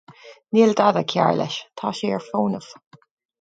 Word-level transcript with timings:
Níl 0.57 0.71
dada 0.79 1.03
cearr 1.13 1.37
leis. 1.41 1.59
Tá 1.83 1.93
sé 2.01 2.11
ar 2.17 2.27
fónamh. 2.31 2.73